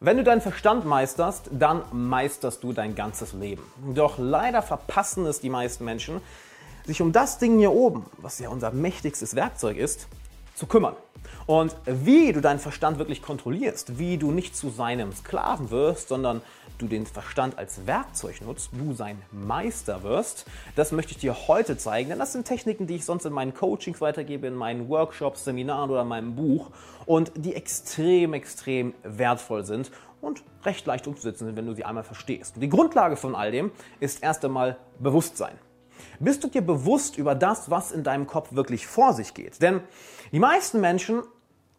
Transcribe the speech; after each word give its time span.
Wenn 0.00 0.16
du 0.16 0.22
deinen 0.22 0.40
Verstand 0.40 0.84
meisterst, 0.84 1.50
dann 1.50 1.82
meisterst 1.90 2.62
du 2.62 2.72
dein 2.72 2.94
ganzes 2.94 3.32
Leben. 3.32 3.64
Doch 3.96 4.16
leider 4.16 4.62
verpassen 4.62 5.26
es 5.26 5.40
die 5.40 5.50
meisten 5.50 5.84
Menschen, 5.84 6.20
sich 6.84 7.02
um 7.02 7.10
das 7.10 7.38
Ding 7.38 7.58
hier 7.58 7.72
oben, 7.72 8.06
was 8.18 8.38
ja 8.38 8.48
unser 8.48 8.70
mächtigstes 8.70 9.34
Werkzeug 9.34 9.76
ist, 9.76 10.06
zu 10.58 10.66
kümmern. 10.66 10.96
Und 11.46 11.74
wie 11.86 12.32
du 12.32 12.40
deinen 12.40 12.58
Verstand 12.58 12.98
wirklich 12.98 13.22
kontrollierst, 13.22 13.98
wie 13.98 14.18
du 14.18 14.30
nicht 14.30 14.56
zu 14.56 14.70
seinem 14.70 15.12
Sklaven 15.12 15.70
wirst, 15.70 16.08
sondern 16.08 16.42
du 16.78 16.86
den 16.86 17.06
Verstand 17.06 17.58
als 17.58 17.86
Werkzeug 17.86 18.40
nutzt, 18.42 18.70
du 18.72 18.92
sein 18.94 19.20
Meister 19.32 20.02
wirst, 20.02 20.46
das 20.76 20.92
möchte 20.92 21.12
ich 21.12 21.18
dir 21.18 21.48
heute 21.48 21.76
zeigen, 21.76 22.10
denn 22.10 22.18
das 22.18 22.32
sind 22.32 22.46
Techniken, 22.46 22.86
die 22.86 22.96
ich 22.96 23.04
sonst 23.04 23.24
in 23.24 23.32
meinen 23.32 23.54
Coachings 23.54 24.00
weitergebe, 24.00 24.46
in 24.46 24.54
meinen 24.54 24.88
Workshops, 24.88 25.44
Seminaren 25.44 25.90
oder 25.90 26.02
in 26.02 26.08
meinem 26.08 26.36
Buch 26.36 26.70
und 27.06 27.32
die 27.34 27.54
extrem, 27.54 28.32
extrem 28.34 28.94
wertvoll 29.02 29.64
sind 29.64 29.90
und 30.20 30.42
recht 30.64 30.86
leicht 30.86 31.06
umzusetzen 31.06 31.46
sind, 31.46 31.56
wenn 31.56 31.66
du 31.66 31.74
sie 31.74 31.84
einmal 31.84 32.04
verstehst. 32.04 32.56
Und 32.56 32.60
die 32.60 32.68
Grundlage 32.68 33.16
von 33.16 33.34
all 33.34 33.50
dem 33.50 33.70
ist 34.00 34.22
erst 34.22 34.44
einmal 34.44 34.76
Bewusstsein. 34.98 35.58
Bist 36.20 36.42
du 36.42 36.48
dir 36.48 36.62
bewusst 36.62 37.16
über 37.16 37.34
das, 37.34 37.70
was 37.70 37.92
in 37.92 38.02
deinem 38.02 38.26
Kopf 38.26 38.52
wirklich 38.52 38.86
vor 38.86 39.12
sich 39.12 39.34
geht? 39.34 39.62
Denn 39.62 39.82
die 40.32 40.40
meisten 40.40 40.80
Menschen 40.80 41.22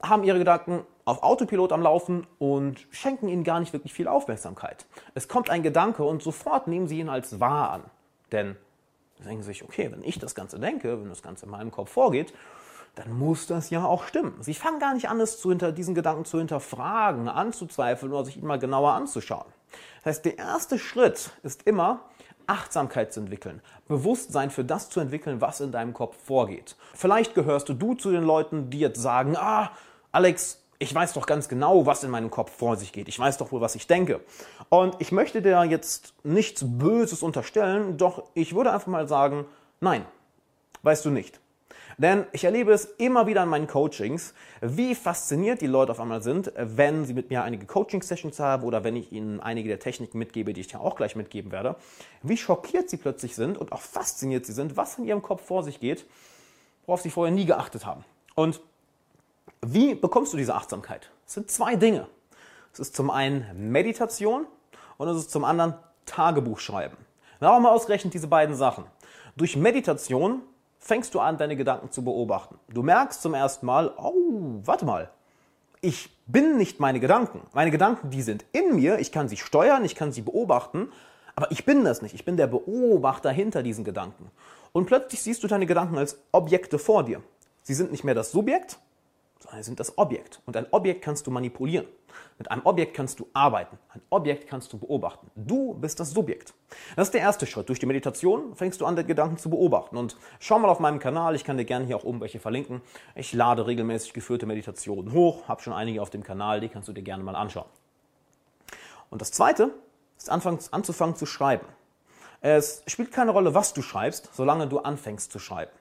haben 0.01 0.23
ihre 0.23 0.39
Gedanken 0.39 0.85
auf 1.03 1.23
Autopilot 1.23 1.73
am 1.73 1.81
Laufen 1.81 2.25
und 2.37 2.87
schenken 2.91 3.27
ihnen 3.27 3.43
gar 3.43 3.59
nicht 3.59 3.73
wirklich 3.73 3.93
viel 3.93 4.07
Aufmerksamkeit. 4.07 4.85
Es 5.13 5.27
kommt 5.27 5.49
ein 5.49 5.63
Gedanke 5.63 6.03
und 6.03 6.23
sofort 6.23 6.67
nehmen 6.67 6.87
sie 6.87 6.99
ihn 6.99 7.09
als 7.09 7.39
wahr 7.39 7.71
an. 7.71 7.83
Denn 8.31 8.55
sie 9.17 9.23
denken 9.23 9.43
sich, 9.43 9.63
okay, 9.63 9.91
wenn 9.91 10.03
ich 10.03 10.19
das 10.19 10.35
Ganze 10.35 10.59
denke, 10.59 11.01
wenn 11.01 11.09
das 11.09 11.21
Ganze 11.21 11.45
in 11.45 11.51
meinem 11.51 11.71
Kopf 11.71 11.91
vorgeht, 11.91 12.33
dann 12.95 13.17
muss 13.17 13.47
das 13.47 13.69
ja 13.69 13.83
auch 13.85 14.03
stimmen. 14.03 14.35
Sie 14.41 14.53
fangen 14.53 14.79
gar 14.79 14.93
nicht 14.93 15.09
an, 15.09 15.19
es 15.19 15.39
zu 15.39 15.49
hinter, 15.49 15.71
diesen 15.71 15.95
Gedanken 15.95 16.25
zu 16.25 16.37
hinterfragen, 16.37 17.27
anzuzweifeln 17.27 18.11
oder 18.11 18.25
sich 18.25 18.37
ihn 18.37 18.45
mal 18.45 18.59
genauer 18.59 18.93
anzuschauen. 18.93 19.47
Das 19.97 20.05
heißt, 20.05 20.25
der 20.25 20.37
erste 20.37 20.79
Schritt 20.79 21.31
ist 21.43 21.63
immer, 21.63 22.01
Achtsamkeit 22.49 23.13
zu 23.13 23.21
entwickeln, 23.21 23.61
Bewusstsein 23.87 24.49
für 24.49 24.63
das 24.63 24.89
zu 24.89 24.99
entwickeln, 24.99 25.39
was 25.41 25.61
in 25.61 25.71
deinem 25.71 25.93
Kopf 25.93 26.17
vorgeht. 26.23 26.75
Vielleicht 26.93 27.35
gehörst 27.35 27.69
du 27.69 27.93
zu 27.93 28.11
den 28.11 28.23
Leuten, 28.23 28.69
die 28.69 28.79
jetzt 28.79 29.01
sagen, 29.01 29.35
ah, 29.37 29.71
Alex, 30.11 30.59
ich 30.79 30.95
weiß 30.95 31.13
doch 31.13 31.25
ganz 31.25 31.49
genau, 31.49 31.85
was 31.85 32.03
in 32.03 32.09
meinem 32.09 32.31
Kopf 32.31 32.51
vor 32.51 32.77
sich 32.77 32.93
geht. 32.93 33.09
Ich 33.09 33.19
weiß 33.19 33.37
doch 33.37 33.51
wohl, 33.51 33.61
was 33.61 33.75
ich 33.75 33.85
denke. 33.85 34.21
Und 34.69 34.95
ich 34.99 35.11
möchte 35.11 35.41
dir 35.41 35.63
jetzt 35.65 36.13
nichts 36.23 36.63
Böses 36.65 37.21
unterstellen, 37.21 37.97
doch 37.97 38.23
ich 38.33 38.55
würde 38.55 38.71
einfach 38.71 38.87
mal 38.87 39.07
sagen, 39.07 39.45
nein, 39.81 40.05
weißt 40.83 41.05
du 41.05 41.09
nicht. 41.09 41.39
Denn 41.97 42.25
ich 42.31 42.43
erlebe 42.43 42.71
es 42.71 42.85
immer 42.85 43.27
wieder 43.27 43.43
in 43.43 43.49
meinen 43.49 43.67
Coachings, 43.67 44.33
wie 44.61 44.95
fasziniert 44.95 45.61
die 45.61 45.67
Leute 45.67 45.91
auf 45.91 45.99
einmal 45.99 46.21
sind, 46.21 46.51
wenn 46.55 47.05
sie 47.05 47.13
mit 47.13 47.29
mir 47.29 47.43
einige 47.43 47.65
Coaching-Sessions 47.65 48.39
haben 48.39 48.63
oder 48.63 48.83
wenn 48.83 48.95
ich 48.95 49.11
ihnen 49.11 49.39
einige 49.39 49.67
der 49.67 49.79
Techniken 49.79 50.17
mitgebe, 50.17 50.53
die 50.53 50.61
ich 50.61 50.67
dir 50.67 50.79
auch 50.79 50.95
gleich 50.95 51.15
mitgeben 51.15 51.51
werde, 51.51 51.75
wie 52.23 52.37
schockiert 52.37 52.89
sie 52.89 52.97
plötzlich 52.97 53.35
sind 53.35 53.57
und 53.57 53.71
auch 53.71 53.81
fasziniert 53.81 54.45
sie 54.45 54.53
sind, 54.53 54.77
was 54.77 54.97
in 54.97 55.05
ihrem 55.05 55.21
Kopf 55.21 55.45
vor 55.45 55.63
sich 55.63 55.79
geht, 55.79 56.05
worauf 56.85 57.01
sie 57.01 57.09
vorher 57.09 57.33
nie 57.33 57.45
geachtet 57.45 57.85
haben. 57.85 58.05
Und 58.35 58.61
wie 59.61 59.93
bekommst 59.93 60.31
du 60.31 60.37
diese 60.37 60.55
Achtsamkeit? 60.55 61.11
Es 61.27 61.33
sind 61.33 61.51
zwei 61.51 61.75
Dinge. 61.75 62.07
Es 62.71 62.79
ist 62.79 62.95
zum 62.95 63.09
einen 63.09 63.71
Meditation 63.71 64.45
und 64.97 65.07
es 65.09 65.17
ist 65.17 65.31
zum 65.31 65.43
anderen 65.43 65.75
Tagebuch 66.05 66.59
schreiben. 66.59 66.97
Warum 67.39 67.65
ausgerechnet 67.65 68.13
diese 68.13 68.27
beiden 68.27 68.55
Sachen? 68.55 68.85
Durch 69.35 69.55
Meditation 69.55 70.41
fängst 70.79 71.13
du 71.13 71.19
an, 71.19 71.37
deine 71.37 71.55
Gedanken 71.55 71.91
zu 71.91 72.03
beobachten. 72.03 72.59
Du 72.69 72.81
merkst 72.81 73.21
zum 73.21 73.33
ersten 73.33 73.65
Mal, 73.65 73.93
oh, 73.97 74.13
warte 74.63 74.85
mal, 74.85 75.09
ich 75.81 76.09
bin 76.25 76.57
nicht 76.57 76.79
meine 76.79 76.99
Gedanken. 76.99 77.41
Meine 77.53 77.71
Gedanken, 77.71 78.09
die 78.09 78.21
sind 78.21 78.45
in 78.51 78.75
mir, 78.75 78.99
ich 78.99 79.11
kann 79.11 79.29
sie 79.29 79.37
steuern, 79.37 79.85
ich 79.85 79.95
kann 79.95 80.11
sie 80.11 80.21
beobachten, 80.21 80.91
aber 81.35 81.51
ich 81.51 81.65
bin 81.65 81.85
das 81.85 82.01
nicht. 82.01 82.15
Ich 82.15 82.25
bin 82.25 82.37
der 82.37 82.47
Beobachter 82.47 83.31
hinter 83.31 83.63
diesen 83.63 83.85
Gedanken. 83.85 84.29
Und 84.73 84.87
plötzlich 84.87 85.21
siehst 85.21 85.43
du 85.43 85.47
deine 85.47 85.65
Gedanken 85.65 85.97
als 85.97 86.17
Objekte 86.31 86.79
vor 86.79 87.03
dir. 87.03 87.21
Sie 87.63 87.73
sind 87.73 87.91
nicht 87.91 88.03
mehr 88.03 88.15
das 88.15 88.31
Subjekt, 88.31 88.77
sondern 89.39 89.63
sind 89.63 89.79
das 89.79 89.97
Objekt. 89.97 90.41
Und 90.45 90.57
ein 90.57 90.67
Objekt 90.71 91.01
kannst 91.01 91.25
du 91.25 91.31
manipulieren. 91.31 91.87
Mit 92.37 92.51
einem 92.51 92.65
Objekt 92.65 92.95
kannst 92.95 93.19
du 93.19 93.27
arbeiten. 93.33 93.77
Ein 93.89 94.01
Objekt 94.09 94.47
kannst 94.47 94.73
du 94.73 94.77
beobachten. 94.77 95.29
Du 95.35 95.73
bist 95.75 95.99
das 95.99 96.11
Subjekt. 96.11 96.53
Das 96.95 97.07
ist 97.07 97.13
der 97.13 97.21
erste 97.21 97.45
Schritt. 97.45 97.69
Durch 97.69 97.79
die 97.79 97.85
Meditation 97.85 98.55
fängst 98.55 98.81
du 98.81 98.85
an, 98.85 98.95
den 98.95 99.07
Gedanken 99.07 99.37
zu 99.37 99.49
beobachten. 99.49 99.97
Und 99.97 100.17
schau 100.39 100.59
mal 100.59 100.69
auf 100.69 100.79
meinem 100.79 100.99
Kanal. 100.99 101.35
Ich 101.35 101.43
kann 101.43 101.57
dir 101.57 101.65
gerne 101.65 101.85
hier 101.85 101.95
auch 101.95 102.03
oben 102.03 102.19
welche 102.21 102.39
verlinken. 102.39 102.81
Ich 103.15 103.33
lade 103.33 103.65
regelmäßig 103.65 104.13
geführte 104.13 104.45
Meditationen 104.45 105.13
hoch. 105.13 105.47
Habe 105.47 105.61
schon 105.61 105.73
einige 105.73 106.01
auf 106.01 106.09
dem 106.09 106.23
Kanal. 106.23 106.59
Die 106.59 106.69
kannst 106.69 106.89
du 106.89 106.93
dir 106.93 107.03
gerne 107.03 107.23
mal 107.23 107.35
anschauen. 107.35 107.69
Und 109.09 109.21
das 109.21 109.31
zweite 109.31 109.71
ist 110.17 110.29
anzufangen 110.29 111.15
zu 111.15 111.25
schreiben. 111.25 111.65
Es 112.41 112.83
spielt 112.87 113.11
keine 113.11 113.31
Rolle, 113.31 113.53
was 113.53 113.73
du 113.73 113.81
schreibst, 113.81 114.29
solange 114.33 114.67
du 114.67 114.79
anfängst 114.79 115.31
zu 115.31 115.39
schreiben 115.39 115.71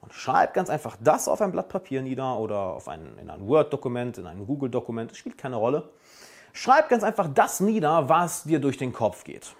und 0.00 0.12
schreib 0.12 0.54
ganz 0.54 0.70
einfach 0.70 0.96
das 1.00 1.28
auf 1.28 1.40
ein 1.40 1.52
Blatt 1.52 1.68
Papier 1.68 2.02
nieder 2.02 2.38
oder 2.38 2.58
auf 2.58 2.88
ein, 2.88 3.18
in 3.18 3.30
ein 3.30 3.46
Word-Dokument, 3.46 4.18
in 4.18 4.26
ein 4.26 4.46
Google-Dokument, 4.46 5.10
das 5.10 5.18
spielt 5.18 5.36
keine 5.36 5.56
Rolle. 5.56 5.90
Schreib 6.52 6.88
ganz 6.88 7.04
einfach 7.04 7.28
das 7.32 7.60
nieder, 7.60 8.08
was 8.08 8.44
dir 8.44 8.60
durch 8.60 8.76
den 8.76 8.92
Kopf 8.92 9.24
geht. 9.24 9.54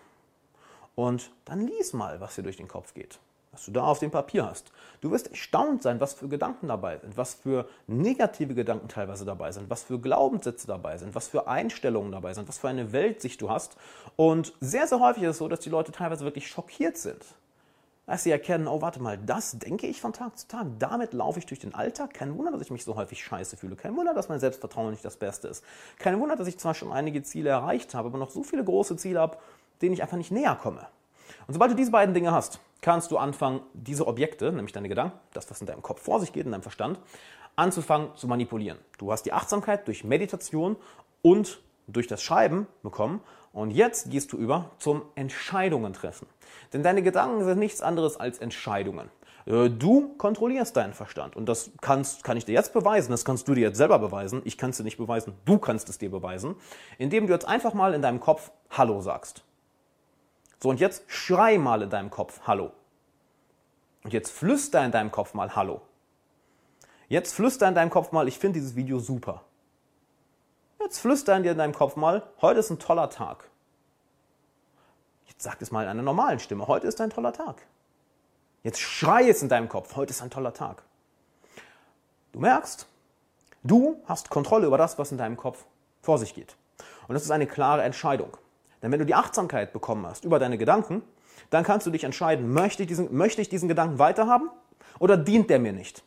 Und 0.94 1.30
dann 1.44 1.66
lies 1.66 1.92
mal, 1.92 2.20
was 2.20 2.34
dir 2.34 2.42
durch 2.42 2.56
den 2.56 2.68
Kopf 2.68 2.94
geht, 2.94 3.20
was 3.52 3.66
du 3.66 3.70
da 3.70 3.84
auf 3.84 4.00
dem 4.00 4.10
Papier 4.10 4.46
hast. 4.46 4.72
Du 5.00 5.10
wirst 5.10 5.28
erstaunt 5.28 5.82
sein, 5.82 6.00
was 6.00 6.14
für 6.14 6.28
Gedanken 6.28 6.68
dabei 6.68 6.98
sind, 6.98 7.16
was 7.16 7.34
für 7.34 7.68
negative 7.86 8.54
Gedanken 8.54 8.88
teilweise 8.88 9.24
dabei 9.24 9.52
sind, 9.52 9.70
was 9.70 9.82
für 9.82 10.00
Glaubenssätze 10.00 10.66
dabei 10.66 10.98
sind, 10.98 11.14
was 11.14 11.28
für 11.28 11.46
Einstellungen 11.46 12.12
dabei 12.12 12.34
sind, 12.34 12.48
was 12.48 12.58
für 12.58 12.68
eine 12.68 12.92
Weltsicht 12.92 13.40
du 13.40 13.50
hast. 13.50 13.76
Und 14.16 14.52
sehr, 14.60 14.86
sehr 14.86 15.00
häufig 15.00 15.22
ist 15.22 15.30
es 15.30 15.38
so, 15.38 15.48
dass 15.48 15.60
die 15.60 15.70
Leute 15.70 15.92
teilweise 15.92 16.24
wirklich 16.24 16.48
schockiert 16.48 16.96
sind 16.96 17.24
als 18.10 18.24
sie 18.24 18.32
erkennen, 18.32 18.66
oh 18.66 18.82
warte 18.82 19.00
mal, 19.00 19.16
das 19.16 19.56
denke 19.58 19.86
ich 19.86 20.00
von 20.00 20.12
Tag 20.12 20.36
zu 20.36 20.48
Tag, 20.48 20.66
damit 20.80 21.12
laufe 21.12 21.38
ich 21.38 21.46
durch 21.46 21.60
den 21.60 21.76
Alltag. 21.76 22.12
Kein 22.12 22.36
Wunder, 22.36 22.50
dass 22.50 22.62
ich 22.62 22.70
mich 22.72 22.84
so 22.84 22.96
häufig 22.96 23.22
scheiße 23.22 23.56
fühle. 23.56 23.76
Kein 23.76 23.96
Wunder, 23.96 24.14
dass 24.14 24.28
mein 24.28 24.40
Selbstvertrauen 24.40 24.90
nicht 24.90 25.04
das 25.04 25.16
Beste 25.16 25.46
ist. 25.46 25.64
Kein 26.00 26.18
Wunder, 26.18 26.34
dass 26.34 26.48
ich 26.48 26.58
zwar 26.58 26.74
schon 26.74 26.90
einige 26.90 27.22
Ziele 27.22 27.50
erreicht 27.50 27.94
habe, 27.94 28.08
aber 28.08 28.18
noch 28.18 28.30
so 28.30 28.42
viele 28.42 28.64
große 28.64 28.96
Ziele 28.96 29.20
habe, 29.20 29.38
denen 29.80 29.94
ich 29.94 30.02
einfach 30.02 30.16
nicht 30.16 30.32
näher 30.32 30.56
komme. 30.60 30.88
Und 31.46 31.54
sobald 31.54 31.70
du 31.70 31.76
diese 31.76 31.92
beiden 31.92 32.12
Dinge 32.12 32.32
hast, 32.32 32.58
kannst 32.80 33.12
du 33.12 33.16
anfangen, 33.16 33.60
diese 33.74 34.08
Objekte, 34.08 34.50
nämlich 34.50 34.72
deine 34.72 34.88
Gedanken, 34.88 35.16
das, 35.32 35.48
was 35.48 35.60
in 35.60 35.68
deinem 35.68 35.82
Kopf 35.82 36.02
vor 36.02 36.18
sich 36.18 36.32
geht, 36.32 36.46
in 36.46 36.52
deinem 36.52 36.62
Verstand, 36.62 36.98
anzufangen 37.54 38.08
zu 38.16 38.26
manipulieren. 38.26 38.78
Du 38.98 39.12
hast 39.12 39.22
die 39.22 39.32
Achtsamkeit 39.32 39.86
durch 39.86 40.02
Meditation 40.02 40.74
und 41.22 41.60
durch 41.86 42.08
das 42.08 42.24
Schreiben 42.24 42.66
bekommen 42.82 43.20
und 43.52 43.70
jetzt 43.70 44.10
gehst 44.10 44.32
du 44.32 44.36
über 44.36 44.70
zum 44.78 45.02
Entscheidungen 45.14 45.92
treffen. 45.92 46.26
Denn 46.72 46.82
deine 46.82 47.02
Gedanken 47.02 47.44
sind 47.44 47.58
nichts 47.58 47.80
anderes 47.80 48.18
als 48.18 48.38
Entscheidungen. 48.38 49.10
Äh, 49.46 49.70
du 49.70 50.14
kontrollierst 50.16 50.76
deinen 50.76 50.94
Verstand 50.94 51.36
und 51.36 51.48
das 51.48 51.70
kannst, 51.80 52.24
kann 52.24 52.36
ich 52.36 52.44
dir 52.44 52.52
jetzt 52.52 52.72
beweisen, 52.72 53.10
das 53.10 53.24
kannst 53.24 53.48
du 53.48 53.54
dir 53.54 53.62
jetzt 53.62 53.76
selber 53.76 53.98
beweisen, 53.98 54.42
ich 54.44 54.58
kann 54.58 54.70
es 54.70 54.76
dir 54.76 54.84
nicht 54.84 54.98
beweisen, 54.98 55.34
du 55.44 55.58
kannst 55.58 55.88
es 55.88 55.98
dir 55.98 56.10
beweisen, 56.10 56.56
indem 56.98 57.26
du 57.26 57.32
jetzt 57.32 57.46
einfach 57.46 57.74
mal 57.74 57.94
in 57.94 58.02
deinem 58.02 58.20
Kopf 58.20 58.50
Hallo 58.70 59.00
sagst. 59.00 59.42
So, 60.62 60.68
und 60.68 60.78
jetzt 60.78 61.04
schrei 61.08 61.58
mal 61.58 61.82
in 61.82 61.90
deinem 61.90 62.10
Kopf 62.10 62.40
Hallo. 62.46 62.72
Und 64.04 64.12
jetzt 64.12 64.30
flüster 64.30 64.84
in 64.84 64.92
deinem 64.92 65.10
Kopf 65.10 65.34
mal 65.34 65.54
Hallo. 65.56 65.80
Jetzt 67.08 67.34
flüster 67.34 67.66
in 67.66 67.74
deinem 67.74 67.90
Kopf 67.90 68.12
mal, 68.12 68.28
ich 68.28 68.38
finde 68.38 68.60
dieses 68.60 68.76
Video 68.76 68.98
super. 68.98 69.42
Jetzt 70.90 71.02
flüster 71.02 71.36
in 71.36 71.44
dir 71.44 71.52
in 71.52 71.58
deinem 71.58 71.72
Kopf 71.72 71.94
mal, 71.94 72.24
heute 72.42 72.58
ist 72.58 72.68
ein 72.68 72.80
toller 72.80 73.08
Tag. 73.10 73.48
Jetzt 75.28 75.44
sag 75.44 75.62
es 75.62 75.70
mal 75.70 75.84
in 75.84 75.88
einer 75.88 76.02
normalen 76.02 76.40
Stimme, 76.40 76.66
heute 76.66 76.88
ist 76.88 77.00
ein 77.00 77.10
toller 77.10 77.32
Tag. 77.32 77.62
Jetzt 78.64 78.80
schrei 78.80 79.28
es 79.28 79.40
in 79.40 79.48
deinem 79.48 79.68
Kopf, 79.68 79.94
heute 79.94 80.10
ist 80.10 80.20
ein 80.20 80.30
toller 80.30 80.52
Tag. 80.52 80.82
Du 82.32 82.40
merkst, 82.40 82.88
du 83.62 84.02
hast 84.06 84.30
Kontrolle 84.30 84.66
über 84.66 84.78
das, 84.78 84.98
was 84.98 85.12
in 85.12 85.18
deinem 85.18 85.36
Kopf 85.36 85.64
vor 86.02 86.18
sich 86.18 86.34
geht. 86.34 86.56
Und 87.06 87.14
das 87.14 87.22
ist 87.22 87.30
eine 87.30 87.46
klare 87.46 87.84
Entscheidung. 87.84 88.36
Denn 88.82 88.90
wenn 88.90 88.98
du 88.98 89.06
die 89.06 89.14
Achtsamkeit 89.14 89.72
bekommen 89.72 90.04
hast 90.06 90.24
über 90.24 90.40
deine 90.40 90.58
Gedanken, 90.58 91.04
dann 91.50 91.62
kannst 91.62 91.86
du 91.86 91.92
dich 91.92 92.02
entscheiden, 92.02 92.52
möchte 92.52 92.82
ich 92.82 92.88
diesen, 92.88 93.16
möchte 93.16 93.40
ich 93.40 93.48
diesen 93.48 93.68
Gedanken 93.68 94.00
weiterhaben 94.00 94.50
oder 94.98 95.16
dient 95.16 95.50
der 95.50 95.60
mir 95.60 95.72
nicht? 95.72 96.02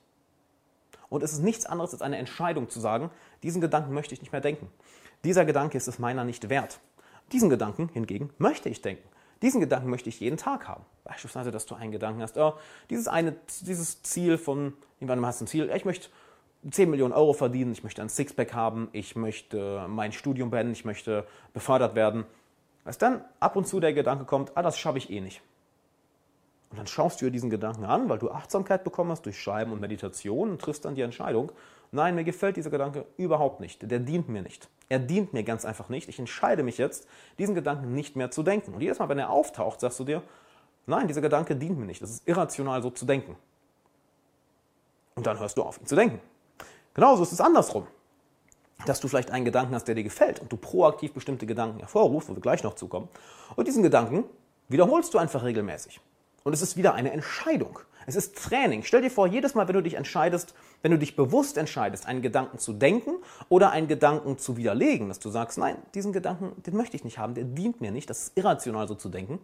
Und 1.14 1.22
es 1.22 1.32
ist 1.32 1.44
nichts 1.44 1.68
anderes 1.68 1.94
als 1.94 2.02
eine 2.02 2.18
Entscheidung 2.18 2.70
zu 2.70 2.80
sagen, 2.80 3.12
diesen 3.44 3.62
Gedanken 3.62 3.94
möchte 3.94 4.16
ich 4.16 4.22
nicht 4.22 4.32
mehr 4.32 4.42
denken. 4.42 4.68
Dieser 5.24 5.46
Gedanke 5.46 5.78
ist 5.78 5.88
es 5.88 6.00
meiner 6.00 6.24
nicht 6.24 6.50
wert. 6.50 6.80
Diesen 7.32 7.52
Gedanken 7.52 7.88
hingegen 7.94 8.32
möchte 8.40 8.68
ich 8.68 8.82
denken. 8.82 9.08
Diesen 9.44 9.62
Gedanken 9.62 9.92
möchte 9.92 10.10
ich 10.10 10.20
jeden 10.20 10.38
Tag 10.38 10.68
haben. 10.68 10.84
Beispielsweise, 11.04 11.52
dass 11.52 11.68
du 11.68 11.76
einen 11.76 11.92
Gedanken 11.92 12.24
hast, 12.24 12.36
oh, 12.40 12.54
dieses 12.90 13.08
eine, 13.08 13.36
dieses 13.62 14.02
Ziel 14.02 14.40
von, 14.40 14.74
irgendwann 15.00 15.24
hast 15.24 15.40
du 15.40 15.46
ein 15.46 15.48
Ziel, 15.48 15.72
ich 15.76 15.86
möchte 15.86 16.10
10 16.68 16.90
Millionen 16.90 17.14
Euro 17.14 17.34
verdienen, 17.34 17.74
ich 17.74 17.84
möchte 17.84 18.02
ein 18.02 18.10
Sixpack 18.10 18.56
haben, 18.56 18.90
ich 18.92 19.16
möchte 19.16 19.86
mein 19.88 20.14
Studium 20.14 20.50
beenden, 20.50 20.74
ich 20.74 20.84
möchte 20.84 21.28
befördert 21.54 21.94
werden. 21.94 22.26
Als 22.86 22.98
dann 22.98 23.24
ab 23.40 23.56
und 23.56 23.68
zu 23.68 23.80
der 23.80 23.94
Gedanke 23.94 24.26
kommt, 24.26 24.54
ah, 24.58 24.64
das 24.64 24.80
schaffe 24.80 24.98
ich 24.98 25.12
eh 25.12 25.22
nicht. 25.22 25.44
Und 26.74 26.80
dann 26.80 26.88
schaust 26.88 27.22
du 27.22 27.26
dir 27.26 27.32
diesen 27.32 27.52
Gedanken 27.52 27.86
an, 27.86 28.10
weil 28.10 28.18
du 28.18 28.32
Achtsamkeit 28.32 28.84
bekommen 28.84 29.12
hast 29.12 29.28
durch 29.28 29.40
Schreiben 29.40 29.72
und 29.72 29.80
Meditation 29.80 30.50
und 30.50 30.60
triffst 30.60 30.84
dann 30.86 30.96
die 30.96 31.04
Entscheidung, 31.04 31.52
nein, 31.92 32.16
mir 32.16 32.24
gefällt 32.24 32.58
dieser 32.58 32.72
Gedanke 32.72 33.06
überhaupt 33.16 33.60
nicht, 33.60 33.92
der 33.92 34.00
dient 34.00 34.28
mir 34.28 34.42
nicht. 34.42 34.70
Er 34.90 34.98
dient 34.98 35.34
mir 35.34 35.44
ganz 35.44 35.66
einfach 35.66 35.90
nicht. 35.90 36.10
Ich 36.10 36.18
entscheide 36.18 36.64
mich 36.64 36.80
jetzt, 36.80 37.08
diesen 37.38 37.54
Gedanken 37.54 37.94
nicht 37.94 38.16
mehr 38.16 38.32
zu 38.32 38.42
denken. 38.42 38.74
Und 38.74 38.82
jedes 38.82 38.98
Mal, 38.98 39.08
wenn 39.08 39.20
er 39.20 39.30
auftaucht, 39.30 39.82
sagst 39.82 40.00
du 40.00 40.04
dir, 40.04 40.24
nein, 40.88 41.08
dieser 41.08 41.22
Gedanke 41.22 41.56
dient 41.56 41.78
mir 41.78 41.86
nicht. 41.86 42.02
Es 42.02 42.10
ist 42.10 42.28
irrational, 42.28 42.82
so 42.82 42.90
zu 42.90 43.06
denken. 43.06 43.36
Und 45.14 45.28
dann 45.28 45.38
hörst 45.38 45.56
du 45.56 45.62
auf, 45.62 45.80
ihn 45.80 45.86
zu 45.86 45.96
denken. 45.96 46.20
Genauso 46.96 47.22
ist 47.22 47.34
es 47.34 47.40
andersrum. 47.40 47.86
Dass 48.88 49.00
du 49.00 49.08
vielleicht 49.08 49.30
einen 49.30 49.46
Gedanken 49.46 49.76
hast, 49.76 49.88
der 49.88 49.94
dir 49.94 50.04
gefällt 50.04 50.40
und 50.40 50.52
du 50.52 50.58
proaktiv 50.58 51.14
bestimmte 51.14 51.46
Gedanken 51.46 51.78
hervorrufst, 51.78 52.30
wo 52.30 52.34
wir 52.34 52.42
gleich 52.42 52.64
noch 52.64 52.74
zukommen. 52.74 53.10
Und 53.56 53.68
diesen 53.68 53.84
Gedanken 53.84 54.24
wiederholst 54.70 55.14
du 55.14 55.20
einfach 55.20 55.44
regelmäßig. 55.44 56.02
Und 56.44 56.54
es 56.54 56.62
ist 56.62 56.78
wieder 56.78 56.94
eine 56.94 57.12
Entscheidung. 57.12 57.80
Es 58.06 58.18
ist 58.18 58.36
Training. 58.36 58.84
Stell 58.84 59.02
dir 59.02 59.10
vor, 59.10 59.28
jedes 59.28 59.56
Mal, 59.56 59.68
wenn 59.68 59.76
du 59.76 59.82
dich 59.82 59.94
entscheidest, 59.94 60.54
wenn 60.82 60.92
du 60.92 60.98
dich 60.98 61.16
bewusst 61.16 61.58
entscheidest, 61.58 62.06
einen 62.06 62.22
Gedanken 62.22 62.60
zu 62.60 62.74
denken 62.74 63.12
oder 63.48 63.72
einen 63.72 63.88
Gedanken 63.88 64.38
zu 64.38 64.58
widerlegen, 64.58 65.08
dass 65.08 65.20
du 65.20 65.30
sagst, 65.30 65.58
nein, 65.58 65.78
diesen 65.96 66.12
Gedanken, 66.12 66.62
den 66.64 66.76
möchte 66.76 66.98
ich 66.98 67.06
nicht 67.06 67.18
haben, 67.18 67.34
der 67.34 67.46
dient 67.46 67.80
mir 67.80 67.92
nicht, 67.92 68.10
das 68.10 68.24
ist 68.24 68.38
irrational 68.38 68.90
so 68.90 68.96
zu 68.96 69.08
denken. 69.08 69.40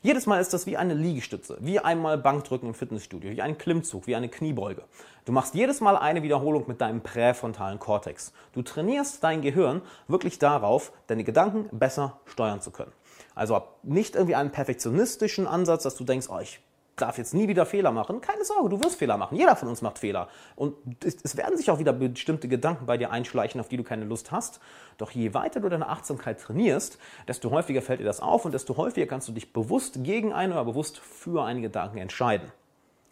Jedes 0.00 0.26
Mal 0.26 0.38
ist 0.38 0.52
das 0.52 0.66
wie 0.66 0.76
eine 0.76 0.94
Liegestütze, 0.94 1.56
wie 1.60 1.80
einmal 1.80 2.18
Bankdrücken 2.18 2.68
im 2.68 2.74
Fitnessstudio, 2.74 3.30
wie 3.30 3.42
ein 3.42 3.56
Klimmzug, 3.58 4.06
wie 4.06 4.14
eine 4.14 4.28
Kniebeuge. 4.28 4.82
Du 5.24 5.32
machst 5.32 5.54
jedes 5.54 5.80
Mal 5.80 5.96
eine 5.96 6.22
Wiederholung 6.22 6.64
mit 6.68 6.82
deinem 6.82 7.00
präfrontalen 7.00 7.78
Kortex. 7.78 8.32
Du 8.52 8.62
trainierst 8.62 9.24
dein 9.24 9.40
Gehirn 9.40 9.80
wirklich 10.06 10.38
darauf, 10.38 10.92
deine 11.06 11.24
Gedanken 11.24 11.74
besser 11.76 12.20
steuern 12.26 12.60
zu 12.60 12.70
können. 12.70 12.92
Also 13.34 13.62
nicht 13.82 14.14
irgendwie 14.14 14.34
einen 14.34 14.50
perfektionistischen 14.50 15.46
Ansatz, 15.46 15.82
dass 15.82 15.96
du 15.96 16.04
denkst, 16.04 16.28
oh, 16.30 16.38
ich 16.38 16.60
darf 16.96 17.18
jetzt 17.18 17.34
nie 17.34 17.48
wieder 17.48 17.66
Fehler 17.66 17.92
machen. 17.92 18.20
Keine 18.20 18.44
Sorge, 18.44 18.68
du 18.68 18.82
wirst 18.82 18.96
Fehler 18.96 19.16
machen. 19.16 19.36
Jeder 19.36 19.56
von 19.56 19.68
uns 19.68 19.82
macht 19.82 19.98
Fehler. 19.98 20.28
Und 20.56 20.74
es 21.04 21.36
werden 21.36 21.56
sich 21.56 21.70
auch 21.70 21.78
wieder 21.78 21.92
bestimmte 21.92 22.48
Gedanken 22.48 22.86
bei 22.86 22.96
dir 22.96 23.10
einschleichen, 23.10 23.60
auf 23.60 23.68
die 23.68 23.76
du 23.76 23.82
keine 23.82 24.04
Lust 24.04 24.30
hast. 24.30 24.60
Doch 24.98 25.10
je 25.10 25.34
weiter 25.34 25.60
du 25.60 25.68
deine 25.68 25.88
Achtsamkeit 25.88 26.40
trainierst, 26.40 26.98
desto 27.26 27.50
häufiger 27.50 27.82
fällt 27.82 28.00
dir 28.00 28.04
das 28.04 28.20
auf 28.20 28.44
und 28.44 28.52
desto 28.52 28.76
häufiger 28.76 29.06
kannst 29.06 29.28
du 29.28 29.32
dich 29.32 29.52
bewusst 29.52 30.04
gegen 30.04 30.32
einen 30.32 30.52
oder 30.52 30.64
bewusst 30.64 30.98
für 30.98 31.44
einen 31.44 31.62
Gedanken 31.62 31.98
entscheiden. 31.98 32.52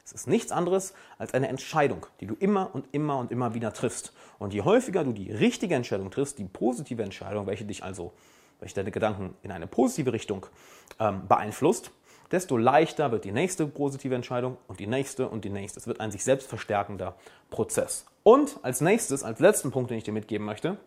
Es 0.04 0.12
ist 0.12 0.26
nichts 0.26 0.52
anderes 0.52 0.94
als 1.18 1.32
eine 1.32 1.48
Entscheidung, 1.48 2.06
die 2.20 2.26
du 2.26 2.34
immer 2.34 2.74
und 2.74 2.86
immer 2.92 3.18
und 3.18 3.30
immer 3.30 3.54
wieder 3.54 3.72
triffst. 3.72 4.12
Und 4.38 4.52
je 4.52 4.62
häufiger 4.62 5.04
du 5.04 5.12
die 5.12 5.30
richtige 5.30 5.74
Entscheidung 5.74 6.10
triffst, 6.10 6.38
die 6.38 6.44
positive 6.44 7.02
Entscheidung, 7.02 7.46
welche 7.46 7.64
dich 7.64 7.84
also 7.84 8.12
welche 8.62 8.76
deine 8.76 8.90
Gedanken 8.90 9.34
in 9.42 9.50
eine 9.50 9.66
positive 9.66 10.12
Richtung 10.12 10.46
ähm, 10.98 11.26
beeinflusst, 11.28 11.90
desto 12.30 12.56
leichter 12.56 13.12
wird 13.12 13.24
die 13.24 13.32
nächste 13.32 13.66
positive 13.66 14.14
Entscheidung 14.14 14.56
und 14.68 14.80
die 14.80 14.86
nächste 14.86 15.28
und 15.28 15.44
die 15.44 15.50
nächste. 15.50 15.78
Es 15.78 15.86
wird 15.86 16.00
ein 16.00 16.10
sich 16.10 16.24
selbst 16.24 16.48
verstärkender 16.48 17.14
Prozess. 17.50 18.06
Und 18.22 18.58
als 18.62 18.80
nächstes, 18.80 19.22
als 19.24 19.40
letzten 19.40 19.70
Punkt, 19.70 19.90
den 19.90 19.98
ich 19.98 20.04
dir 20.04 20.12
mitgeben 20.12 20.46
möchte, 20.46 20.78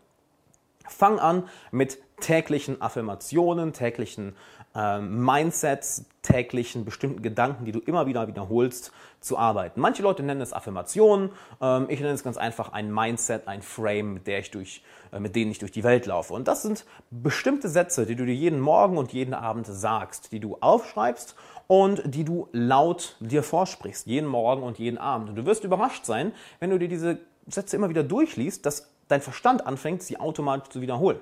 fang 0.87 1.19
an 1.19 1.43
mit 1.71 1.97
täglichen 2.19 2.81
Affirmationen, 2.81 3.73
täglichen 3.73 4.35
ähm, 4.75 5.23
Mindsets, 5.23 6.05
täglichen 6.21 6.85
bestimmten 6.85 7.21
Gedanken, 7.21 7.65
die 7.65 7.71
du 7.71 7.79
immer 7.79 8.07
wieder 8.07 8.27
wiederholst, 8.27 8.91
zu 9.21 9.37
arbeiten. 9.37 9.79
Manche 9.81 10.03
Leute 10.03 10.21
nennen 10.21 10.41
es 10.41 10.53
Affirmationen, 10.53 11.31
ähm, 11.61 11.87
ich 11.89 11.99
nenne 11.99 12.13
es 12.13 12.23
ganz 12.23 12.37
einfach 12.37 12.73
ein 12.73 12.93
Mindset, 12.93 13.47
ein 13.47 13.61
Frame, 13.61 14.15
mit, 14.15 14.27
der 14.27 14.39
ich 14.39 14.51
durch, 14.51 14.83
äh, 15.11 15.19
mit 15.19 15.35
denen 15.35 15.51
ich 15.51 15.59
durch 15.59 15.71
die 15.71 15.83
Welt 15.83 16.05
laufe. 16.05 16.33
Und 16.33 16.47
das 16.47 16.61
sind 16.61 16.85
bestimmte 17.09 17.69
Sätze, 17.69 18.05
die 18.05 18.15
du 18.15 18.25
dir 18.25 18.35
jeden 18.35 18.59
Morgen 18.59 18.97
und 18.97 19.13
jeden 19.13 19.33
Abend 19.33 19.65
sagst, 19.65 20.31
die 20.31 20.39
du 20.39 20.57
aufschreibst 20.59 21.35
und 21.67 22.03
die 22.13 22.23
du 22.23 22.47
laut 22.51 23.15
dir 23.19 23.41
vorsprichst, 23.41 24.05
jeden 24.05 24.27
Morgen 24.27 24.61
und 24.61 24.77
jeden 24.77 24.97
Abend. 24.97 25.29
Und 25.29 25.35
du 25.35 25.45
wirst 25.45 25.63
überrascht 25.63 26.05
sein, 26.05 26.31
wenn 26.59 26.69
du 26.69 26.77
dir 26.77 26.87
diese 26.87 27.19
Sätze 27.47 27.75
immer 27.75 27.89
wieder 27.89 28.03
durchliest, 28.03 28.65
dass 28.65 28.91
dein 29.07 29.21
Verstand 29.21 29.65
anfängt, 29.65 30.03
sie 30.03 30.19
automatisch 30.19 30.69
zu 30.69 30.81
wiederholen. 30.81 31.19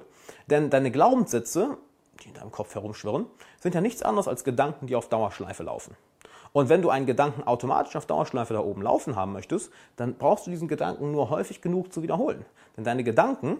Denn 0.48 0.70
deine 0.70 0.92
Glaubenssätze, 0.92 1.78
die 2.24 2.30
in 2.30 2.34
deinem 2.34 2.52
Kopf 2.52 2.74
herumschwirren, 2.76 3.26
sind 3.60 3.76
ja 3.76 3.82
nichts 3.82 4.04
anderes 4.04 4.28
als 4.28 4.44
Gedanken, 4.44 4.88
die 4.88 4.96
auf 4.96 5.10
Dauerschleife 5.10 5.64
laufen. 5.64 5.96
Und 6.54 6.70
wenn 6.70 6.84
du 6.84 6.90
einen 6.92 7.08
Gedanken 7.08 7.44
automatisch 7.44 7.96
auf 7.96 8.06
Dauerschleife 8.06 8.54
da 8.54 8.60
oben 8.60 8.84
laufen 8.84 9.16
haben 9.16 9.34
möchtest, 9.34 9.72
dann 9.96 10.16
brauchst 10.16 10.46
du 10.46 10.52
diesen 10.52 10.68
Gedanken 10.68 11.12
nur 11.12 11.30
häufig 11.30 11.62
genug 11.62 11.92
zu 11.92 12.04
wiederholen. 12.04 12.46
Denn 12.78 12.84
deine 12.84 13.04
Gedanken 13.04 13.58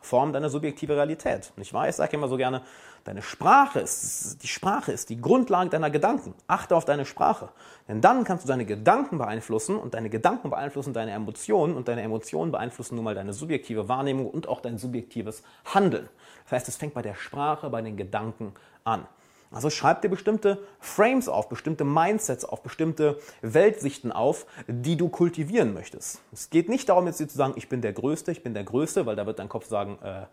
formen 0.00 0.32
deine 0.32 0.48
subjektive 0.48 0.96
Realität. 0.96 1.52
Nicht 1.56 1.72
wahr? 1.72 1.88
Ich 1.88 1.96
sage 1.96 2.16
immer 2.16 2.28
so 2.28 2.36
gerne, 2.36 2.62
deine 3.04 3.22
Sprache 3.22 3.80
ist, 3.80 4.42
die 4.42 4.48
Sprache 4.48 4.92
ist 4.92 5.10
die 5.10 5.20
Grundlage 5.20 5.70
deiner 5.70 5.90
Gedanken. 5.90 6.34
Achte 6.46 6.76
auf 6.76 6.84
deine 6.84 7.04
Sprache. 7.04 7.50
Denn 7.88 8.00
dann 8.00 8.24
kannst 8.24 8.44
du 8.44 8.48
deine 8.48 8.64
Gedanken 8.64 9.18
beeinflussen 9.18 9.76
und 9.76 9.94
deine 9.94 10.10
Gedanken 10.10 10.50
beeinflussen 10.50 10.92
deine 10.92 11.12
Emotionen 11.12 11.76
und 11.76 11.88
deine 11.88 12.02
Emotionen 12.02 12.52
beeinflussen 12.52 12.96
nun 12.96 13.04
mal 13.04 13.14
deine 13.14 13.32
subjektive 13.32 13.88
Wahrnehmung 13.88 14.28
und 14.28 14.48
auch 14.48 14.60
dein 14.60 14.78
subjektives 14.78 15.42
Handeln. 15.64 16.08
Das 16.44 16.52
heißt, 16.52 16.68
es 16.68 16.76
fängt 16.76 16.94
bei 16.94 17.02
der 17.02 17.14
Sprache, 17.14 17.70
bei 17.70 17.82
den 17.82 17.96
Gedanken 17.96 18.54
an. 18.84 19.06
Also 19.52 19.68
schreib 19.68 20.00
dir 20.02 20.08
bestimmte 20.08 20.58
Frames 20.78 21.28
auf, 21.28 21.48
bestimmte 21.48 21.84
Mindsets 21.84 22.44
auf, 22.44 22.62
bestimmte 22.62 23.18
Weltsichten 23.42 24.12
auf, 24.12 24.46
die 24.68 24.96
du 24.96 25.08
kultivieren 25.08 25.74
möchtest. 25.74 26.20
Es 26.32 26.50
geht 26.50 26.68
nicht 26.68 26.88
darum, 26.88 27.06
jetzt 27.06 27.18
dir 27.18 27.26
zu 27.26 27.36
sagen, 27.36 27.54
ich 27.56 27.68
bin 27.68 27.82
der 27.82 27.92
Größte, 27.92 28.30
ich 28.30 28.44
bin 28.44 28.54
der 28.54 28.62
Größte, 28.62 29.06
weil 29.06 29.16
da 29.16 29.26
wird 29.26 29.40
dein 29.40 29.48
Kopf 29.48 29.66
sagen, 29.66 29.98
äh, 30.02 30.26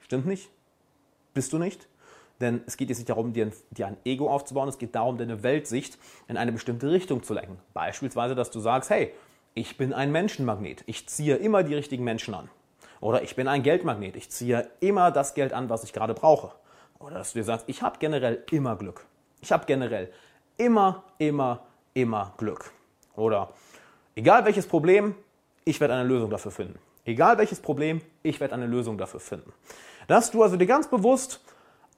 stimmt 0.00 0.26
nicht, 0.26 0.50
bist 1.34 1.52
du 1.52 1.58
nicht. 1.58 1.88
Denn 2.40 2.62
es 2.66 2.76
geht 2.76 2.88
jetzt 2.88 2.98
nicht 2.98 3.08
darum, 3.08 3.32
dir 3.32 3.46
ein, 3.46 3.52
dir 3.70 3.86
ein 3.86 3.96
Ego 4.04 4.30
aufzubauen, 4.30 4.68
es 4.68 4.78
geht 4.78 4.94
darum, 4.94 5.18
deine 5.18 5.42
Weltsicht 5.42 5.98
in 6.28 6.36
eine 6.36 6.52
bestimmte 6.52 6.90
Richtung 6.90 7.22
zu 7.22 7.34
lenken. 7.34 7.58
Beispielsweise, 7.74 8.34
dass 8.34 8.50
du 8.50 8.60
sagst, 8.60 8.90
hey, 8.90 9.12
ich 9.54 9.76
bin 9.76 9.92
ein 9.92 10.10
Menschenmagnet, 10.10 10.82
ich 10.86 11.08
ziehe 11.08 11.36
immer 11.36 11.62
die 11.62 11.74
richtigen 11.74 12.04
Menschen 12.04 12.34
an. 12.34 12.50
Oder 13.00 13.22
ich 13.22 13.36
bin 13.36 13.48
ein 13.48 13.62
Geldmagnet, 13.62 14.16
ich 14.16 14.30
ziehe 14.30 14.68
immer 14.80 15.10
das 15.10 15.34
Geld 15.34 15.52
an, 15.52 15.68
was 15.68 15.84
ich 15.84 15.92
gerade 15.92 16.14
brauche. 16.14 16.52
Oder 17.04 17.18
dass 17.18 17.34
du 17.34 17.38
dir 17.38 17.44
sagst, 17.44 17.68
ich 17.68 17.82
habe 17.82 17.98
generell 17.98 18.42
immer 18.50 18.76
Glück. 18.76 19.04
Ich 19.42 19.52
habe 19.52 19.66
generell 19.66 20.10
immer, 20.56 21.04
immer, 21.18 21.60
immer 21.92 22.32
Glück. 22.38 22.72
Oder 23.14 23.50
egal 24.14 24.46
welches 24.46 24.66
Problem, 24.66 25.14
ich 25.66 25.80
werde 25.80 25.92
eine 25.92 26.04
Lösung 26.04 26.30
dafür 26.30 26.50
finden. 26.50 26.78
Egal 27.04 27.36
welches 27.36 27.60
Problem, 27.60 28.00
ich 28.22 28.40
werde 28.40 28.54
eine 28.54 28.66
Lösung 28.66 28.96
dafür 28.96 29.20
finden. 29.20 29.52
Dass 30.08 30.30
du 30.30 30.42
also 30.42 30.56
dir 30.56 30.64
ganz 30.64 30.88
bewusst 30.88 31.42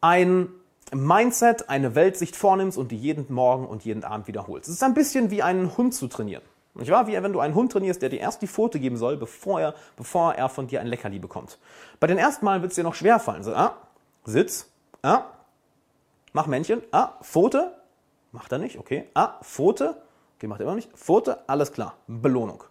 ein 0.01 0.49
Mindset, 0.93 1.69
eine 1.69 1.95
Weltsicht 1.95 2.35
vornimmst 2.35 2.77
und 2.77 2.91
die 2.91 2.99
jeden 2.99 3.33
Morgen 3.33 3.65
und 3.65 3.85
jeden 3.85 4.03
Abend 4.03 4.27
wiederholst. 4.27 4.69
Es 4.69 4.75
ist 4.75 4.83
ein 4.83 4.95
bisschen 4.95 5.31
wie 5.31 5.41
einen 5.41 5.77
Hund 5.77 5.95
zu 5.95 6.09
trainieren. 6.09 6.43
Nicht 6.75 6.91
wahr? 6.91 7.07
Wie 7.07 7.13
wenn 7.13 7.33
du 7.33 7.39
einen 7.39 7.55
Hund 7.55 7.71
trainierst, 7.71 8.03
der 8.03 8.09
dir 8.09 8.19
erst 8.19 8.43
die 8.43 8.49
Pfote 8.49 8.81
geben 8.81 8.97
soll, 8.97 9.17
bevor 9.17 9.61
er, 9.61 9.75
bevor 9.97 10.35
er 10.35 10.49
von 10.49 10.67
dir 10.67 10.81
ein 10.81 10.89
Leckerli 10.89 11.21
bekommt. 11.21 11.61
Bei 12.01 12.09
den 12.09 12.19
ersten 12.19 12.45
Malen 12.45 12.63
wird 12.63 12.73
es 12.73 12.77
dir 12.77 12.83
noch 12.83 12.97
schwer 12.97 13.21
fallen. 13.21 13.45
So, 13.45 13.55
ah, 13.55 13.77
Sitz, 14.25 14.69
Ah, 15.07 15.27
mach 16.33 16.49
Männchen. 16.49 16.83
Ah, 16.91 17.13
Pfote. 17.23 17.77
Macht 18.33 18.51
er 18.51 18.59
nicht, 18.59 18.77
okay. 18.77 19.09
Ah, 19.15 19.39
Pfote. 19.41 20.03
Okay, 20.37 20.49
macht 20.49 20.59
er 20.61 20.67
immer 20.67 20.75
nicht. 20.75 20.91
Pfote, 20.99 21.49
alles 21.49 21.71
klar. 21.71 21.95
Belohnung. 22.09 22.65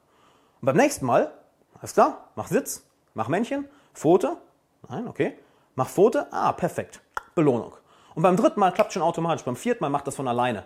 Und 0.60 0.66
beim 0.66 0.76
nächsten 0.76 1.06
Mal, 1.06 1.32
alles 1.80 1.94
klar, 1.94 2.30
mach 2.36 2.48
Sitz, 2.48 2.86
mach 3.14 3.30
Männchen, 3.30 3.70
Pfote. 3.94 4.36
Nein, 4.90 5.08
okay. 5.08 5.38
Mach 5.76 5.88
Pfote. 5.88 6.28
Ah, 6.32 6.52
perfekt. 6.52 7.02
Belohnung. 7.36 7.74
Und 8.16 8.24
beim 8.24 8.36
dritten 8.36 8.60
Mal 8.60 8.72
klappt 8.74 8.92
schon 8.92 9.02
automatisch. 9.02 9.46
Beim 9.46 9.56
vierten 9.56 9.82
Mal 9.82 9.90
macht 9.90 10.06
das 10.06 10.18
von 10.18 10.28
alleine. 10.28 10.66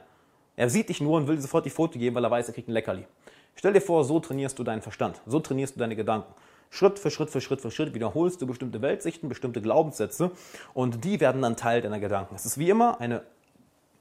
Er 0.55 0.71
sieht 0.71 0.89
dich 0.89 1.01
nur 1.01 1.17
und 1.17 1.27
will 1.27 1.39
sofort 1.39 1.65
die 1.65 1.69
Pfote 1.69 1.99
geben, 1.99 2.15
weil 2.15 2.23
er 2.23 2.31
weiß, 2.31 2.47
er 2.47 2.55
kriegt 2.55 2.67
ein 2.67 2.73
Leckerli. 2.73 3.05
Stell 3.53 3.73
dir 3.73 3.81
vor, 3.81 4.03
so 4.05 4.19
trainierst 4.19 4.57
du 4.57 4.63
deinen 4.63 4.81
Verstand. 4.81 5.21
So 5.27 5.39
trainierst 5.39 5.75
du 5.75 5.79
deine 5.79 5.95
Gedanken. 5.95 6.33
Schritt 6.69 6.99
für 6.99 7.09
Schritt 7.09 7.29
für 7.29 7.41
Schritt 7.41 7.61
für 7.61 7.71
Schritt 7.71 7.93
wiederholst 7.93 8.41
du 8.41 8.47
bestimmte 8.47 8.81
Weltsichten, 8.81 9.27
bestimmte 9.27 9.61
Glaubenssätze 9.61 10.31
und 10.73 11.03
die 11.03 11.19
werden 11.19 11.41
dann 11.41 11.55
Teil 11.55 11.81
deiner 11.81 11.99
Gedanken. 11.99 12.35
Es 12.35 12.45
ist 12.45 12.57
wie 12.59 12.69
immer 12.69 13.01
eine, 13.01 13.23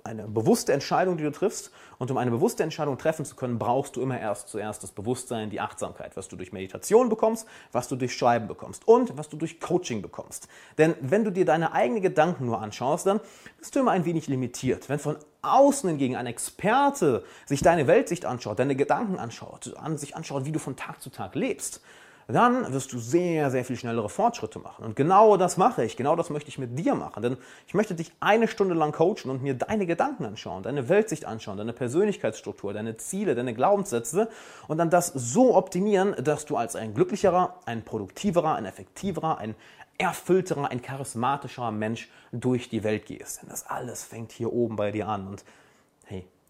eine 0.04 0.28
bewusste 0.28 0.74
Entscheidung, 0.74 1.16
die 1.16 1.24
du 1.24 1.32
triffst 1.32 1.70
und 1.98 2.10
um 2.10 2.18
eine 2.18 2.30
bewusste 2.30 2.62
Entscheidung 2.62 2.98
treffen 2.98 3.24
zu 3.24 3.36
können, 3.36 3.58
brauchst 3.58 3.96
du 3.96 4.02
immer 4.02 4.20
erst 4.20 4.48
zuerst 4.48 4.82
das 4.82 4.92
Bewusstsein, 4.92 5.48
die 5.48 5.60
Achtsamkeit, 5.60 6.14
was 6.16 6.28
du 6.28 6.36
durch 6.36 6.52
Meditation 6.52 7.08
bekommst, 7.08 7.46
was 7.72 7.88
du 7.88 7.96
durch 7.96 8.14
Schreiben 8.14 8.48
bekommst 8.48 8.86
und 8.86 9.16
was 9.16 9.30
du 9.30 9.38
durch 9.38 9.60
Coaching 9.60 10.02
bekommst. 10.02 10.46
Denn 10.76 10.94
wenn 11.00 11.24
du 11.24 11.32
dir 11.32 11.46
deine 11.46 11.72
eigenen 11.72 12.02
Gedanken 12.02 12.44
nur 12.44 12.60
anschaust, 12.60 13.06
dann 13.06 13.20
bist 13.58 13.74
du 13.74 13.80
immer 13.80 13.92
ein 13.92 14.04
wenig 14.04 14.28
limitiert. 14.28 14.90
Wenn 14.90 14.98
von 14.98 15.16
außen 15.40 15.88
hingegen 15.88 16.16
ein 16.16 16.26
Experte 16.26 17.24
sich 17.46 17.62
deine 17.62 17.86
Weltsicht 17.86 18.26
anschaut, 18.26 18.58
deine 18.58 18.76
Gedanken 18.76 19.18
anschaut, 19.18 19.74
an 19.78 19.96
sich 19.96 20.16
anschaut, 20.16 20.44
wie 20.44 20.52
du 20.52 20.58
von 20.58 20.76
Tag 20.76 21.00
zu 21.00 21.08
Tag 21.08 21.34
lebst, 21.34 21.80
dann 22.30 22.70
wirst 22.74 22.92
du 22.92 22.98
sehr, 22.98 23.50
sehr 23.50 23.64
viel 23.64 23.76
schnellere 23.76 24.10
Fortschritte 24.10 24.58
machen. 24.58 24.84
Und 24.84 24.96
genau 24.96 25.38
das 25.38 25.56
mache 25.56 25.82
ich, 25.82 25.96
genau 25.96 26.14
das 26.14 26.28
möchte 26.28 26.50
ich 26.50 26.58
mit 26.58 26.78
dir 26.78 26.94
machen. 26.94 27.22
Denn 27.22 27.38
ich 27.66 27.72
möchte 27.72 27.94
dich 27.94 28.12
eine 28.20 28.48
Stunde 28.48 28.74
lang 28.74 28.92
coachen 28.92 29.30
und 29.30 29.42
mir 29.42 29.54
deine 29.54 29.86
Gedanken 29.86 30.26
anschauen, 30.26 30.62
deine 30.62 30.90
Weltsicht 30.90 31.24
anschauen, 31.24 31.56
deine 31.56 31.72
Persönlichkeitsstruktur, 31.72 32.74
deine 32.74 32.98
Ziele, 32.98 33.34
deine 33.34 33.54
Glaubenssätze 33.54 34.28
und 34.66 34.76
dann 34.76 34.90
das 34.90 35.06
so 35.06 35.56
optimieren, 35.56 36.14
dass 36.22 36.44
du 36.44 36.56
als 36.58 36.76
ein 36.76 36.92
glücklicherer, 36.92 37.60
ein 37.64 37.82
produktiverer, 37.82 38.56
ein 38.56 38.66
effektiverer, 38.66 39.38
ein 39.38 39.54
erfüllterer, 39.96 40.70
ein 40.70 40.82
charismatischerer 40.82 41.72
Mensch 41.72 42.10
durch 42.30 42.68
die 42.68 42.84
Welt 42.84 43.06
gehst. 43.06 43.40
Denn 43.40 43.48
das 43.48 43.66
alles 43.66 44.04
fängt 44.04 44.32
hier 44.32 44.52
oben 44.52 44.76
bei 44.76 44.90
dir 44.90 45.08
an. 45.08 45.26
Und 45.28 45.44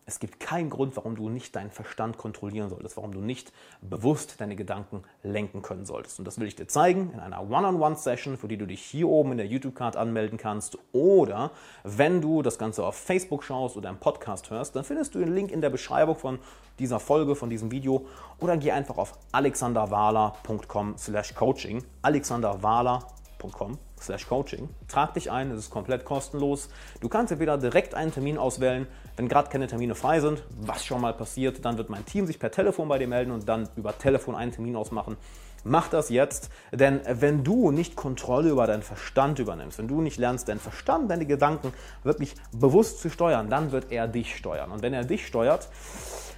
Es 0.09 0.21
gibt 0.21 0.41
keinen 0.41 0.71
Grund, 0.71 0.97
warum 0.97 1.17
du 1.17 1.29
nicht 1.29 1.55
deinen 1.55 1.71
Verstand 1.71 2.17
kontrollieren 2.17 2.71
solltest, 2.71 2.97
warum 2.97 3.12
du 3.12 3.21
nicht 3.21 3.53
bewusst 3.83 4.41
deine 4.41 4.57
Gedanken 4.57 5.03
lenken 5.23 5.61
können 5.61 5.85
solltest. 5.85 6.19
Und 6.19 6.25
das 6.25 6.41
will 6.41 6.47
ich 6.47 6.57
dir 6.57 6.67
zeigen 6.67 7.11
in 7.12 7.21
einer 7.21 7.43
One-on-One-Session, 7.43 8.38
für 8.38 8.49
die 8.49 8.57
du 8.57 8.65
dich 8.65 8.81
hier 8.81 9.07
oben 9.07 9.33
in 9.33 9.37
der 9.37 9.47
YouTube-Card 9.47 9.97
anmelden 9.97 10.38
kannst. 10.38 10.79
Oder 10.93 11.50
wenn 11.85 12.23
du 12.23 12.41
das 12.41 12.59
Ganze 12.59 12.87
auf 12.87 12.97
Facebook 12.97 13.45
schaust 13.45 13.77
oder 13.77 13.91
im 13.91 13.99
Podcast 13.99 14.49
hörst, 14.49 14.75
dann 14.77 14.85
findest 14.85 15.15
du 15.15 15.19
den 15.19 15.35
Link 15.35 15.53
in 15.53 15.61
der 15.61 15.69
Beschreibung 15.69 16.17
von 16.17 16.38
dieser 16.79 17.00
Folge, 17.00 17.37
von 17.37 17.50
diesem 17.50 17.71
Video. 17.71 18.07
Oder 18.38 18.57
geh 18.57 18.73
einfach 18.73 18.97
auf 18.97 19.12
alexanderwahler.com 19.33 20.97
slash 20.97 21.35
coaching. 21.35 21.85
alexanderwahler.com 22.00 23.88
slash 24.02 24.26
coaching. 24.26 24.69
Trag 24.88 25.14
dich 25.14 25.31
ein, 25.31 25.50
es 25.50 25.59
ist 25.59 25.71
komplett 25.71 26.05
kostenlos. 26.05 26.69
Du 27.00 27.09
kannst 27.09 27.33
entweder 27.33 27.59
direkt 27.59 27.95
einen 27.95 28.12
Termin 28.12 28.38
auswählen, 28.38 28.87
wenn 29.17 29.28
gerade 29.28 29.50
keine 29.50 29.67
Termine 29.67 29.95
frei 29.95 30.21
sind, 30.21 30.45
was 30.61 30.85
schon 30.85 31.00
mal 31.00 31.12
passiert, 31.12 31.64
dann 31.64 31.78
wird 31.78 31.90
mein 31.90 32.05
Team 32.07 32.26
sich 32.26 32.38
per 32.38 32.50
Telefon 32.50 32.88
bei 32.88 32.99
dir 32.99 33.09
melden 33.09 33.33
und 33.33 33.49
dann 33.49 33.69
über 33.76 33.97
Telefon 33.97 34.35
einen 34.35 34.52
Termin 34.52 34.76
ausmachen. 34.76 35.17
Mach 35.64 35.88
das 35.88 36.09
jetzt, 36.09 36.50
denn 36.73 37.00
wenn 37.07 37.43
du 37.43 37.73
nicht 37.73 37.97
Kontrolle 37.97 38.50
über 38.50 38.67
deinen 38.67 38.83
Verstand 38.83 39.38
übernimmst, 39.38 39.78
wenn 39.78 39.88
du 39.88 40.00
nicht 40.00 40.19
lernst, 40.19 40.49
deinen 40.49 40.61
Verstand, 40.61 41.11
deine 41.11 41.26
Gedanken 41.26 41.73
wirklich 42.05 42.37
bewusst 42.52 43.00
zu 43.00 43.11
steuern, 43.11 43.50
dann 43.50 43.73
wird 43.73 43.90
er 43.90 44.07
dich 44.07 44.37
steuern. 44.37 44.71
Und 44.71 44.83
wenn 44.83 44.95
er 44.95 45.05
dich 45.05 45.26
steuert, 45.26 45.69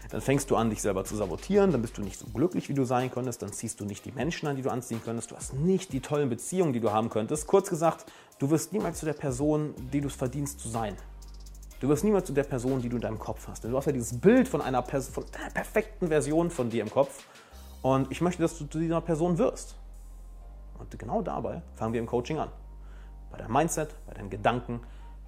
dann 0.09 0.21
fängst 0.21 0.50
du 0.50 0.57
an, 0.57 0.71
dich 0.71 0.83
selber 0.83 1.04
zu 1.04 1.14
sabotieren, 1.16 1.71
dann 1.71 1.83
bist 1.83 1.99
du 1.99 2.02
nicht 2.02 2.19
so 2.19 2.26
glücklich, 2.26 2.69
wie 2.69 2.75
du 2.75 2.85
sein 2.85 3.11
könntest, 3.11 3.42
dann 3.42 3.52
ziehst 3.52 3.80
du 3.80 3.85
nicht 3.85 4.04
die 4.04 4.12
Menschen 4.12 4.49
an, 4.49 4.57
die 4.57 4.62
du 4.62 4.71
anziehen 4.71 5.00
könntest, 5.04 5.30
du 5.30 5.37
hast 5.37 5.54
nicht 5.54 5.92
die 5.92 6.00
tollen 6.00 6.28
Beziehungen, 6.28 6.73
die 6.73 6.80
du 6.80 6.90
haben 6.90 7.11
könntest. 7.11 7.47
Kurz 7.47 7.69
gesagt, 7.69 8.07
du 8.38 8.50
wirst 8.50 8.73
niemals 8.73 8.99
zu 8.99 9.07
der 9.07 9.12
Person, 9.12 9.75
die 9.92 10.00
du 10.00 10.09
es 10.09 10.14
verdienst 10.14 10.61
zu 10.61 10.69
sein. 10.69 10.97
Du 11.80 11.88
wirst 11.88 12.04
niemals 12.04 12.26
zu 12.26 12.33
der 12.33 12.45
Person, 12.45 12.83
die 12.83 12.88
du 12.88 12.97
in 12.97 13.02
deinem 13.02 13.19
Kopf 13.19 13.49
hast. 13.49 13.64
Denn 13.64 13.71
du 13.71 13.76
hast 13.76 13.87
ja 13.87 13.92
dieses 13.92 14.19
Bild 14.19 14.49
von 14.49 14.61
einer, 14.61 14.83
von 14.83 15.25
einer 15.33 15.50
perfekten 15.50 16.09
Version 16.09 16.50
von 16.50 16.69
dir 16.69 16.83
im 16.83 16.90
Kopf. 16.90 17.25
Und 17.80 18.11
ich 18.11 18.21
möchte, 18.21 18.42
dass 18.42 18.59
du 18.59 18.66
zu 18.66 18.78
dieser 18.78 19.00
Person 19.00 19.38
wirst. 19.38 19.76
Und 20.78 20.99
genau 20.99 21.23
dabei 21.23 21.62
fangen 21.75 21.95
wir 21.95 22.00
im 22.00 22.07
Coaching 22.07 22.38
an. 22.38 22.50
Bei 23.30 23.38
deinem 23.38 23.52
Mindset, 23.52 23.95
bei 24.07 24.12
deinen 24.12 24.28
Gedanken, 24.28 24.80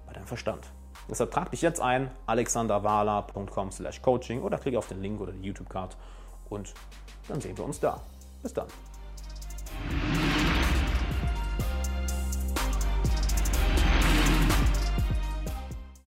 bei 0.05 0.13
deinem 0.13 0.27
Verstand. 0.27 0.67
Deshalb 1.09 1.31
trag 1.31 1.51
dich 1.51 1.61
jetzt 1.61 1.81
ein, 1.81 2.09
alexanderwala.com 2.25 3.71
slash 3.71 4.01
coaching 4.01 4.41
oder 4.41 4.57
klicke 4.57 4.77
auf 4.77 4.87
den 4.87 5.01
Link 5.01 5.19
oder 5.19 5.31
die 5.31 5.47
YouTube-Card 5.47 5.97
und 6.49 6.73
dann 7.27 7.41
sehen 7.41 7.57
wir 7.57 7.65
uns 7.65 7.79
da. 7.79 7.99
Bis 8.41 8.53
dann. 8.53 8.67